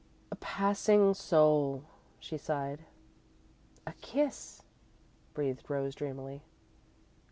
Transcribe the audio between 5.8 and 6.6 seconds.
dreamily.